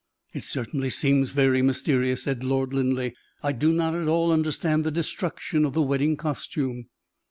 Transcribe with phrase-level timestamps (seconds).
[0.33, 3.11] "It certainly seems very mysterious," said Lord Linleigh.
[3.43, 6.87] "I do not at all understand the destruction of the wedding costume."